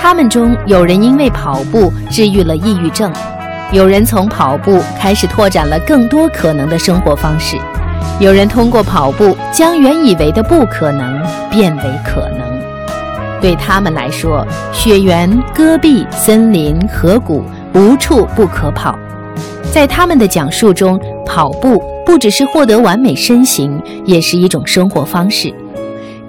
[0.00, 3.12] 他们中有人因为跑步治愈了抑郁症，
[3.72, 7.56] 有人从跑步开始拓展了更多可能的生活方式。
[8.20, 12.60] 有人通过跑步将原以为的不可能变为可能。
[13.40, 18.94] 对他们来说，雪原、戈壁、森林、河谷无处不可跑。
[19.72, 25.52] 在他们的讲述中，跑步不只是获得完美身形，也是一种生活方式，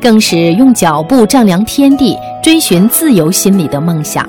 [0.01, 4.27] 更是用脚步丈量天地、追寻自由心理的梦想。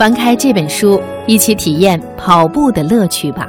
[0.00, 3.46] 翻开这本书，一起体验跑步的乐趣吧。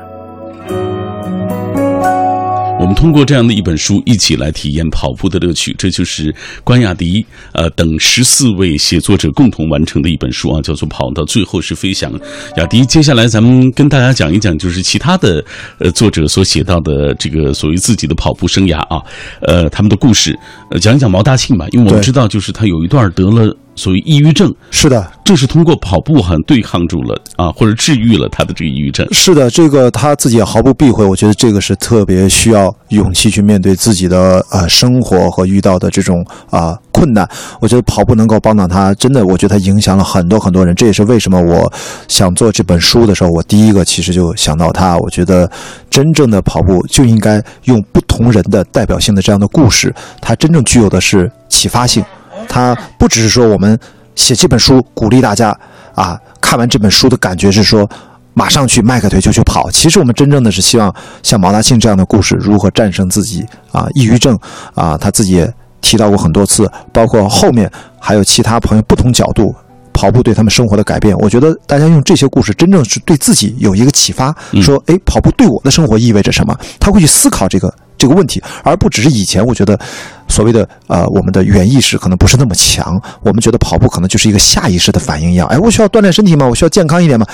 [2.78, 5.74] 我们通过这样的一本书，一起来体验跑步的乐趣。
[5.78, 12.12] 这就是关雅迪呃等十四位写作者共同完成的一本书啊，叫做《跑到最后是飞翔》。
[12.58, 15.42] 雅迪，接下来咱们跟大家讲一讲，就是其他的
[15.80, 19.02] 呃作者所写到的这个所谓自己的跑步生涯啊，
[19.44, 20.38] 呃他们的故事，
[20.70, 23.56] 呃讲一讲毛大庆吧，因为我们知道，就是他有一段得了。
[23.76, 29.08] 所谓抑郁症，是的，这是通过跑步很对抗住了啊，或者治愈了他的这个抑郁症。
[29.12, 37.28] 是的，这个他自己也毫不避讳，我觉得这个是特别需要勇气去面对自己的呃生活和遇到的这种啊困难。
[37.60, 40.76] 我觉得跑步能够帮到他，真的，我觉得他影响了很多很多人。
[40.76, 41.72] 这也是为什么我
[42.08, 44.98] 想做这本书的时候，我第一个其实就想到他。
[44.98, 45.50] 我觉得
[45.90, 52.04] 真正的跑步就应该用不同人的代表性的这样的故事，它真正具有的是启发性。
[52.48, 53.78] 它不只是说我们
[54.16, 55.58] 写这本书鼓励大家，
[55.96, 57.90] 啊，看完这本书的感觉是说，
[58.34, 59.70] 马上去迈开腿就去跑。
[59.72, 64.38] 其实我们真正的是希望像毛大庆这样的故事，如何战胜自己啊，抑郁症
[64.76, 69.56] 啊，他自己也提到过很多次，包括后面还有其他朋友不同角度。
[69.94, 74.34] 跑步对他们生活的改变，我觉得大家用这些故事，真正是对自己有一个启发。
[74.62, 76.58] 说，哎，跑步对我的生活意味着什么？
[76.80, 79.80] 他会去思考这个这个问题，而不只是以前我觉得
[80.28, 83.00] 所谓的呃，我们的原意识可能不是那么强。
[83.22, 85.48] 我们觉得跑步可能就是一个下意识的反应一样。
[85.50, 86.48] 哎，我需要锻炼身体吗？
[86.48, 87.28] 我需要健康一点吗？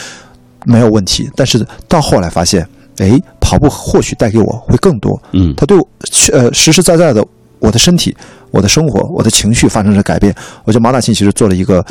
[0.65, 1.31] 没有问题。
[1.37, 5.17] 但是到后来发现，哎，跑步或许带给我会更多。
[5.31, 5.87] 嗯，它对我
[6.33, 7.25] 呃实实在在的
[7.59, 8.13] 我的身体、
[8.51, 10.35] 我的生活、我的情绪发生了改变。
[10.65, 11.85] 我觉得马大庆其实做了一个。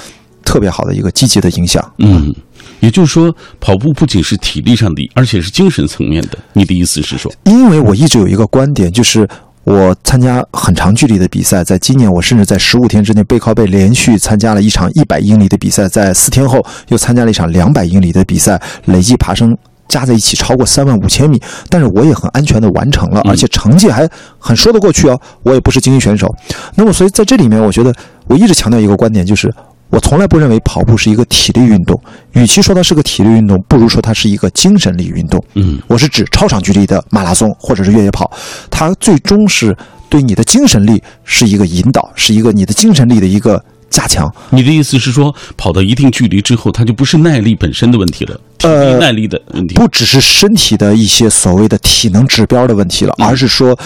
[0.46, 1.84] 特别好的一个积极的影响。
[1.98, 2.32] 嗯，
[2.80, 6.38] 也就是说，跑步不仅是体力上的，而且是精神层面的。
[6.52, 7.32] 你的意思是说？
[7.44, 9.26] 因为我一直有一个观点，就是
[9.64, 19.56] 我参加很长距离的比赛，在今年我甚至在十五天之内背靠背连续参加了一场一百英里的比赛，在四天后又参加了一场两百英里的比赛，累计爬升
[19.88, 21.40] 加在一起超过三万五千米。
[21.70, 24.08] 但是我也很安全的完成了，而且成绩还
[24.38, 25.20] 很说得过去哦。
[25.42, 26.32] 我也不是精英选手。
[26.74, 27.92] 那么，所以在这里面，我觉得
[28.26, 29.52] 我一直强调一个观点，就是。
[29.88, 32.01] 我从来不认为跑步是一个体力运动，
[32.33, 35.42] 与其说它是个体力运动，不如说它是一个精神力运动。
[35.55, 38.31] 嗯，我是指超长距离的马拉松或者是越野跑，
[38.68, 39.77] 它最终是
[40.09, 44.31] 对你的精神力是一个引导，是一个你的精神力的一个加强。
[44.51, 53.79] 你的意思是说，跑到一定距离之后，它就不是耐力本身的问题了，体力耐力的问题，不只是身体的一些所谓的体能指标的问题了，而是说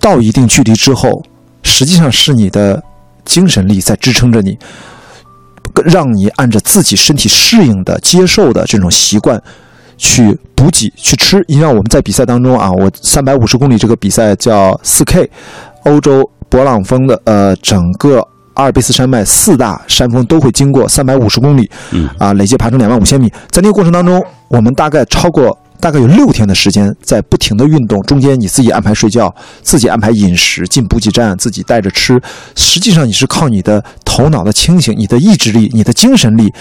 [0.00, 1.24] 到一定距离之后，
[1.62, 2.82] 实际上是你的
[3.24, 4.58] 精神力在支撑着你。
[5.84, 9.42] 让你按照自己身体适应的、接受的这种习惯
[9.96, 11.44] 去补给、去吃。
[11.48, 15.30] 你像我们在比赛当中啊，我三百五十公里这个比赛叫四 K，
[15.84, 21.70] 欧洲勃朗峰的呃，整个阿尔卑斯山脉四大山峰都会经过三百五十公里，
[22.18, 23.28] 啊，累计爬升两万五千米。
[23.50, 25.56] 在那个过程当中，我们大概超过。
[25.80, 32.20] 大概有六天的时间在不停的运动，中间你自己安排睡觉，自己安排饮食，进补给站自己带着吃。
[32.54, 36.52] 实际上你是靠你的头脑的清醒、你的意志力、你的精神力，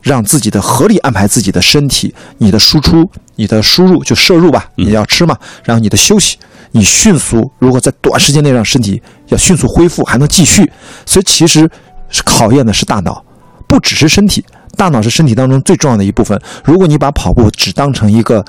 [0.00, 6.38] 让自己的合理安排自己的身体、你的输出、你的输入就摄入吧，你要吃嘛，然后你的休息，
[6.70, 10.70] 你迅速如果在短时间内让身体要迅速恢复，还能继续。
[11.04, 11.70] 所以其实
[12.08, 13.22] 是考验的是大脑，
[13.68, 14.42] 不只是身体。
[14.76, 16.40] 大脑是身体当中最重要的一部分。
[16.64, 18.44] 如果你把跑步只当成一个，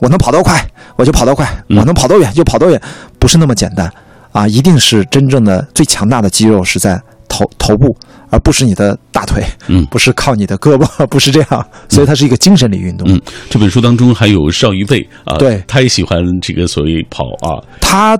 [0.00, 0.64] 我能跑多快
[0.96, 2.80] 我就跑多快，我能跑多远就跑多远，
[3.18, 3.90] 不是那么简单
[4.30, 4.46] 啊！
[4.46, 7.96] 一定是真正的最强大的肌肉是在头头部，
[8.30, 11.66] 而不是你的大腿，嗯，不是靠你的胳膊， 不是这样。
[11.88, 13.10] 所以它是一个精神力运动。
[13.10, 18.18] 嗯，这本书当中还有邵一贝啊，对，他也喜欢这个所谓跑啊，他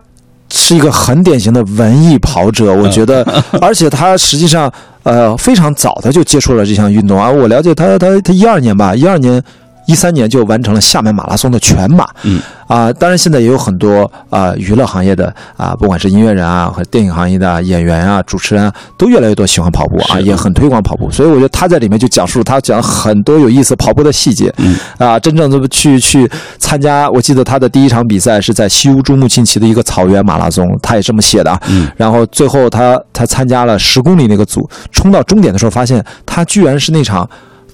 [0.50, 3.22] 是一个很典型的文艺跑者，我觉得，
[3.60, 4.72] 而且他实际上。
[5.04, 7.30] 呃，非常早他就接触了这项运动啊！
[7.30, 9.42] 我了解他，他他一二年吧，一二年。
[9.86, 21.10] 一三年就完成了厦门马拉松的全马，嗯啊，当然现在也有很多啊娱乐行业的啊，不管是音乐人啊和电影行业的演员啊、主持人啊，都越来越多喜欢跑步啊，也很推广跑步。
[21.10, 37.28] 所以我觉得他在里面就讲述他讲很多有意思跑步的细节，嗯啊，真正的去去参加，我记得他的第一场比赛是在西乌珠穆沁旗的一个草原马拉松，他也这么写的啊，嗯，然后最后他他参加了十公里那个组，冲到终点的时候发现他居然是那场。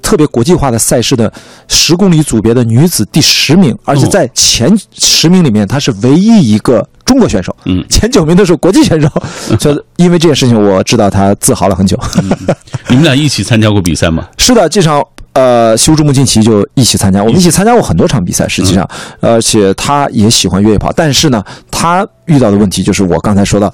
[0.08, 1.30] 特别国际化的赛事的
[1.68, 7.54] 十公里组别的女子第十名，而且在前十名里面，她是唯一一个中国选手。
[7.66, 9.06] 嗯，前九名都是国际选手。
[9.60, 11.94] 所以因为这件事情，我知道她自豪了很久。
[12.88, 14.26] 你们俩一起参加过比赛吗？
[14.38, 18.48] 是的，这场呃修竹木进奇就一起参加，我们一起参加过很多场比赛。
[18.48, 18.88] 实际上，
[19.20, 23.70] 而且他也喜欢越野跑，但是呢，他遇到的问题就是我刚才说到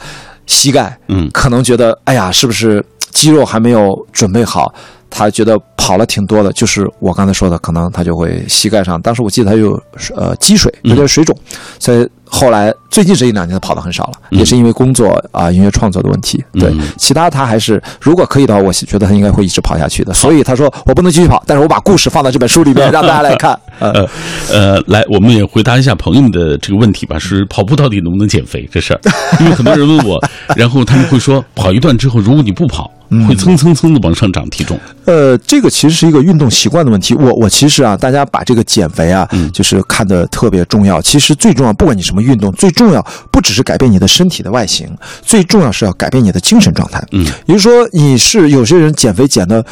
[0.47, 4.75] 膝盖，嗯，可能觉得哎呀，是不是肌肉还没有准备好？
[5.17, 9.01] 他觉得跑了挺多的，就是我刚才说的，可能他就会膝盖上。
[9.01, 9.81] 当时我记得他有
[10.17, 11.37] 呃积水，有点水肿，
[11.79, 16.43] 所以后来最近这一两年他跑的很少了，也是因为工作啊音乐创作的问题。
[16.55, 20.13] 对，其他他还是如果可以的话，我觉得他应该会一直跑下去的。
[20.13, 23.57] 所以他说我不能继续跑，但是我把故事放到这本书里面让大家来看。
[23.79, 24.09] 呃
[24.51, 29.01] 呃，来，我们也回答一下朋友们的这个问题吧， 是跑步到底能不能减肥这事儿？
[29.39, 30.21] 因为很多人问我，
[30.57, 32.91] 然后他们会说跑一段之后，如果你不跑。
[33.27, 37.15] 会蹭蹭蹭的往上涨体重，呃，这个其实是一个运动习惯的问题。
[37.15, 41.01] 我我其实啊，大家把这个减肥啊，嗯，就是看的特别重要。
[41.01, 44.89] 其实最重要，不管你什么运动，最重要不只是改变你的身体的外形，
[45.23, 47.05] 最重要是要改变你的精神状态。
[47.13, 49.65] 嗯，也就是说，你是有些人减肥减的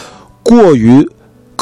[0.42, 1.08] 过于。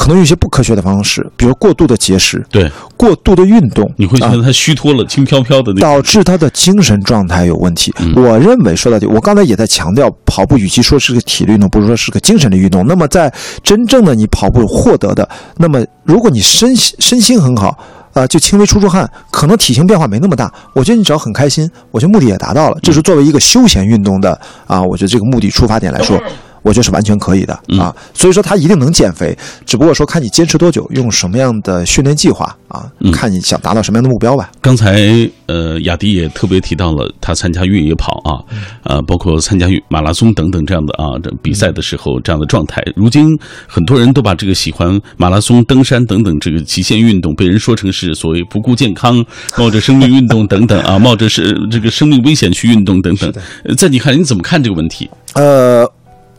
[0.01, 7.93] 可能有一些不科学的方式，比如过度的节食，对，过度的运动，你会觉得他虚脱了，轻飘飘的那，导致他的精神状态有问题。
[8.15, 12.83] 我认为说到底，我刚才也在强调，跑步与其说是个体力运动，不如说是个精神的运动。
[12.87, 13.31] 那么在
[13.63, 17.77] 真正的你跑步获得的，那么如果你身身心很好，
[18.13, 20.51] 啊，就轻微出出汗，可能体型变化没那么大。
[20.73, 22.79] 我觉得你只要很开心，我觉得目的也达到了。
[22.81, 26.19] 这是作为一个休闲运动的啊，我觉得这个目的出发点来说。
[26.61, 34.51] 我觉得是完全可以的啊，所以说他一定能减肥，只不过说看你坚持多久，用什么样的训练计划啊，看你想达到什么样的目标吧。
[34.61, 35.01] 刚才
[35.47, 38.37] 呃，雅迪也特别提到了他参加越野跑啊，
[38.83, 42.81] 呃，包括参加马拉松等等这样的啊这比赛的时候这样的状态。
[42.95, 43.37] 如今
[43.67, 49.25] 很多人都把这个喜欢马拉松、登山等等这个极限运动，被人说成是所谓不顾健康、
[49.57, 53.33] 冒着生命运动等等啊，冒着是这个生命危险去运动等等。
[53.75, 55.09] 在你看你怎么看这个问题？
[55.33, 55.91] 呃。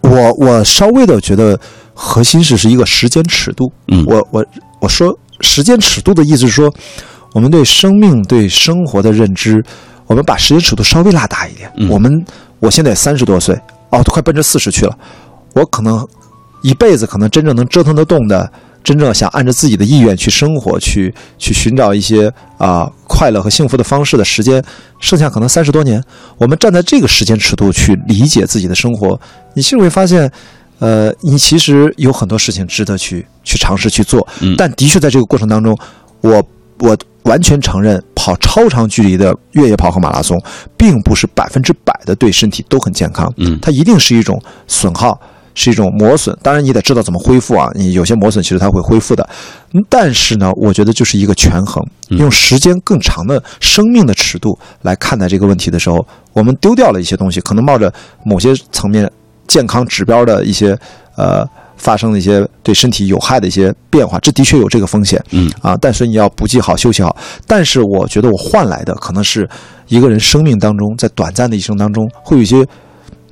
[0.02, 1.58] 我我稍微的觉得，
[1.94, 3.72] 核心是是一个时间尺度。
[3.88, 4.44] 嗯，我我
[4.80, 6.72] 我说时间尺度的意思是说，
[7.32, 9.64] 我们对生命对生活的认知，
[10.06, 11.72] 我们把时间尺度稍微拉大一点。
[11.88, 12.24] 我们
[12.58, 13.54] 我现在三十多岁，
[13.90, 14.96] 哦，都快奔着四十去了，
[15.54, 16.06] 我可能
[16.62, 18.52] 一辈子可能真正能折腾得动的。
[18.84, 24.62] 真正想按照自己的意愿去生活，去去寻找一些啊快乐和幸福的方式的时间，
[24.98, 26.02] 剩下可能三十多年。
[26.36, 29.20] 我们站在这个时间尺度去理解自己的生活，
[29.54, 30.30] 你其实会发现，
[30.78, 34.26] 呃，你其实有很多事情值得去去尝试去做。
[34.56, 35.78] 但的确在这个过程当中，
[36.20, 36.42] 我
[36.78, 40.36] 我完全承认，跑超长距离的越野跑和马拉松，
[40.76, 43.32] 并不是百分之百的对身体都很健康。
[43.36, 45.20] 嗯，它一定是一种损耗。
[45.54, 47.68] 是一种磨损，当然你得知道怎么恢复啊。
[47.74, 49.28] 你有些磨损其实它会恢复的，
[49.88, 57.92] 但是呢，我觉得就是一个权衡，用时间更长的生命的尺度来看待这个问题的时候，我们丢掉了一些东西，可能冒着
[58.24, 59.10] 某些层面
[59.46, 60.78] 健康指标的一些
[61.16, 61.46] 呃
[61.76, 67.16] 发生的一些对身体有害的一些变化，这的确有这个风险，嗯啊，但是你要补给好休息好。
[67.46, 69.48] 但是我觉得我换来的可能是
[69.88, 72.66] 一个人生命当中在短暂的一生当中会有一些。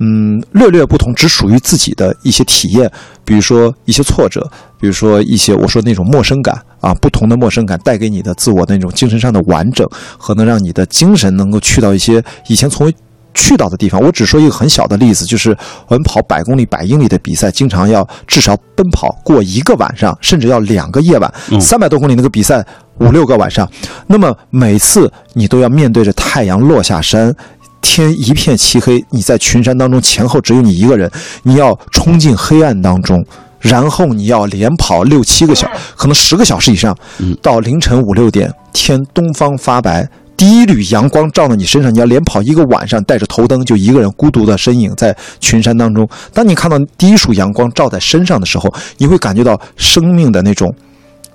[0.03, 2.91] 嗯，略略不同，只属于自己的一些体验，
[3.23, 4.41] 比如说一些挫折，
[4.79, 9.87] 比如说一些我说那种陌生感啊，不同的陌生感带给你的自我那种精神上的完整，
[10.17, 12.95] 和能让你的精神能够去到一些以前从未
[13.35, 14.01] 去到的地方。
[14.01, 15.55] 我只说一个很小的例子，就是
[15.87, 21.31] 我们跑百公里、百英里的比赛，经常要至少奔跑过一个晚上，甚至要两个夜晚。
[21.59, 22.65] 三百多公里那个比赛
[22.97, 23.69] 五六个晚上，
[24.07, 27.35] 那么每次你都要面对着太阳落下山。
[27.81, 31.11] 天一片漆黑，你在群山当中，前后只有你一个人，
[31.43, 33.25] 你要冲进黑暗当中，
[33.59, 36.95] 然后你要连跑六七个小，可能十个小时以上，
[37.41, 40.07] 到凌晨五六点，天东方发白，
[40.37, 46.07] 第一缕阳光照到你身上，你要连跑一个晚上，带着头灯，就一个人孤独的身影在群山当中。
[46.33, 50.73] 当你看到第一束阳光照在身上的时候，你会感觉到生命的那种。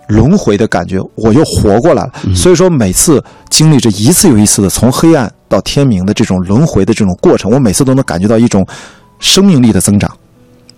[0.09, 2.13] 轮回的感觉，我又活过来了。
[2.35, 8.67] 所以说，每次经历着一次又一次的从黑暗到天明的这种轮回的这种过程，我每次都能感觉到一种
[9.19, 10.11] 生命力的增长。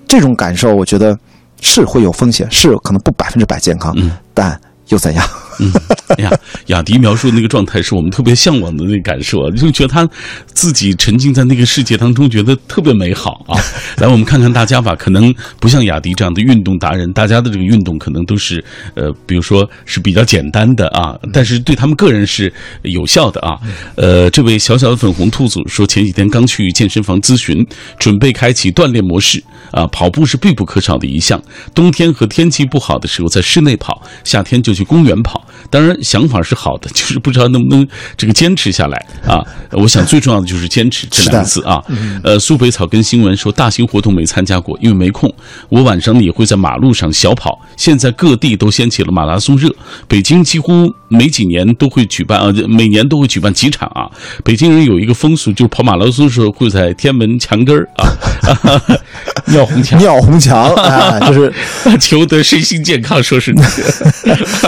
[0.07, 1.19] 这种感受，我觉得
[1.61, 3.95] 是会有风险，是可能不百分之百健康，
[4.33, 4.59] 但
[4.89, 5.29] 又怎样？
[5.61, 5.73] 嗯，
[6.17, 6.31] 哎呀，
[6.67, 10.09] 雅迪描述的那个状态是我们特别向往的那个感受，就觉得他
[10.47, 13.59] 自己沉浸在那个世界当中，觉得特别美好啊。
[13.99, 18.65] 来，我们看看大家吧，可能不像雅迪这样的运动达人，大家的这个运动可能都是
[18.95, 23.59] 呃，比如说是比较简单的啊，但是对他们个人是有效的啊。
[23.97, 27.67] 呃，这位小小的粉红兔子说，前几天刚去健身房咨询，
[27.99, 31.43] 准备开启锻炼模式啊，跑步是必不可少的一项。
[31.75, 35.45] 冬天和天气不好的时候在室内跑，夏天就去公园跑。
[35.71, 37.87] 当然，想法是好的， 就是不知道能不能
[38.17, 39.45] 这个坚持下来啊！
[39.73, 41.83] 我想最重要的就是坚持这两个字啊。
[42.23, 45.33] 呃，苏北草根新闻说，大型活动没参加过，因为没空。
[45.69, 47.59] 我晚上呢也会在马路上小跑。
[47.77, 49.69] 现在各地都掀起了马拉松热，
[50.07, 54.09] 北京几乎每几年都会举办啊，每年都会举办几场啊。
[54.45, 58.83] 北京人有一个风俗，就是跑马拉松的时候会在天安门墙根儿啊，
[59.49, 61.53] 尿红墙，尿红墙啊，就是
[61.99, 63.55] 求得身心健康，说是。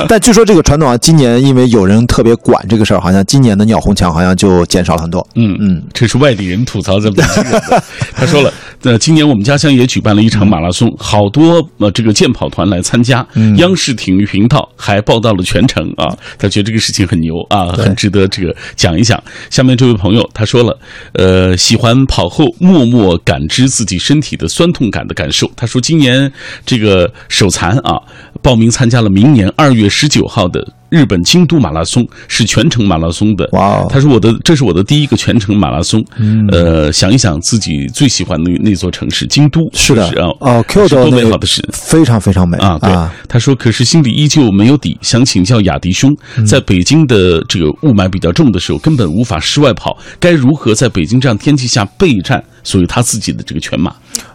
[0.09, 5.27] 但据说这个传今年因为有人特别管这个事儿，好像今年的鸟红墙好像就减少了很多。
[5.35, 7.63] 嗯嗯，这是外地人吐槽咱们北京人。
[8.15, 8.53] 他说了，
[8.83, 13.27] 呃，今年我们家乡也举办了一场马拉松，好多呃这个健跑团来参加，
[13.57, 16.17] 央视体育频道还报道了全程啊。
[16.39, 19.23] 他觉得这个事情很牛啊，很值得这个讲一讲。
[19.51, 20.79] 下面这位朋友他说了，
[21.13, 25.51] 呃，喜欢跑后默默感知自己身体的酸痛感的感受。
[25.55, 26.33] 他说今年
[26.65, 28.01] 这个手残啊，
[28.43, 30.67] 报名参加了明年二月十九号的。
[30.91, 33.49] 日本京都马拉松，是全程马拉松的。
[33.53, 36.05] 哇哦他说我的这是我的第一个全程马拉松。
[36.51, 41.67] 呃，想一想自己最喜欢的那座城市京都，是的是啊，哦是，Kyoto 多美好的事。
[41.73, 42.91] 非常非常美啊，对，
[43.29, 52.43] 他说，可是心里依旧没有底，想请教雅迪兄，嗯在北京的这个雾霾比较重的时候，根本无法室外跑，该如何在北京这样天气下备战？
[52.63, 53.91] 所以他自己的这个全马，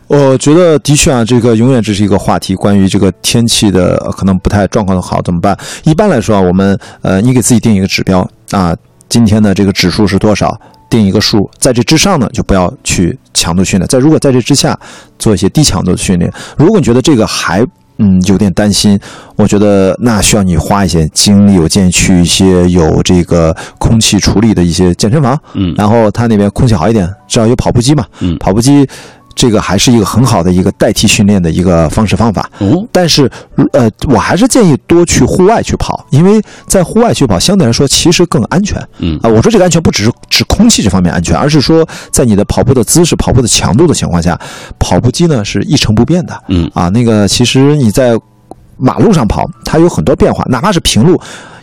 [0.08, 5.58] 我觉得的确啊，这个永远只是一个话题，关于这个天气的呃可能不太状况的好怎么办？
[5.84, 8.76] 一般来说啊，我们呃，你给自己定一个指标啊，
[9.10, 10.60] 今天的这个指数是多少？
[10.88, 14.80] 定一个数，在这之上呢，就不要去强度训练；在如果在这之下，
[15.18, 16.32] 做一些低强度的训练。
[16.56, 17.66] 如果你觉得这个还
[17.97, 18.97] 嗯有点担心，
[19.36, 28.88] 我觉得那需要你花一些精力，我建议去一些有这个空气处理的一些健身房，嗯然后它那边空气好一点，至少有跑步机嘛，嗯跑步机。
[29.36, 33.29] 这个还是一个很好的一个代替训练的一个方式方法，哦，但是，
[33.73, 38.81] 呃，我还是建议多去户外去跑，因为在户外去跑相对来说其实更安全。
[38.99, 44.39] 嗯啊，我说这个安全不只是指空气这方面安全，而是说在你的跑步的姿势、跑步的强度的情况下，
[44.79, 46.43] 跑步机呢是一成不变的。
[46.47, 48.17] 嗯啊，那个其实你在
[48.77, 51.19] 马路上跑，它有很多变化，哪怕是平路。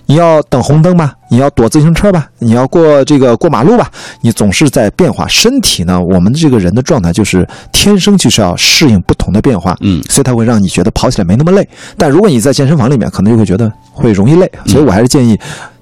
[0.07, 3.91] 你要等红灯吧，你要躲自行车吧，你要过这个过马路吧，
[4.21, 5.27] 你总是在变化。
[5.29, 11.67] 身体呢，我们这个人的状态就是天生就是要适应不同的变化，嗯所以它会让你觉得跑起来没那么累。
[11.97, 15.39] 但如果你在健身房里面，可能就会觉得会容易累，所以我还是建议，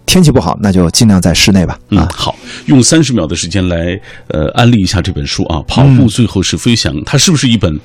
[0.07, 1.79] 天气不好那就尽量在室内吧。
[1.89, 3.99] 嗯，啊，好，用三十秒的时间来
[4.29, 7.79] 呃安利一下这本书啊，跑嗯步最后是飞翔，它是不是一本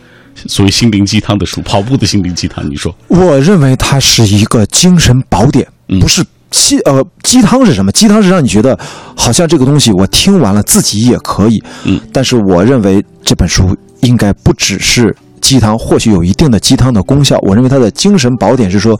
[0.48, 1.62] 所谓心灵鸡汤的书？
[1.62, 2.94] 跑步的心灵鸡汤，你说？
[3.08, 7.92] 我认为它是一个精神宝典，嗯不是鸡呃鸡汤是什么？
[7.92, 8.78] 鸡汤是让你觉得
[9.16, 17.38] 好像这个东西我听完了自己也可以，嗯，但是我认为这本书应该不只是鸡汤，或许有一定的鸡汤的功效。
[17.42, 19.00] 我认为它的精神宝典是说，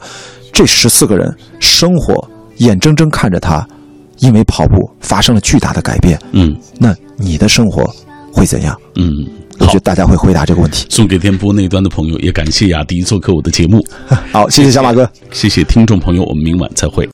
[0.52, 2.28] 这十四个人生活
[2.58, 3.66] 眼睁睁看着他
[4.18, 7.84] 因为跑步发生了巨大的改变，嗯那你的生活
[8.32, 8.74] 会怎样？
[8.96, 9.80] 嗯，好我觉得。
[9.80, 10.84] 大家会回答这个问题。
[10.88, 13.84] 送给电波那端的朋友，也感谢雅迪做客我的节目，
[14.32, 15.08] 好，谢谢小马哥。
[15.32, 17.04] 谢谢听众朋友，我们明晚再会。